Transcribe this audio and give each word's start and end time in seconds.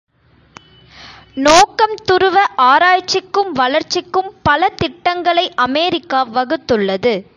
நோக்கம் 1.33 1.95
துருவ 2.05 2.45
ஆராய்ச்சிக்கும் 2.55 3.51
வளர்ச்சிக்கும் 3.51 4.33
பல 4.43 4.69
திட்டங்களை 4.69 5.53
அமெரிக்கா 5.55 6.25
வகுத்துள்ளது. 6.25 7.25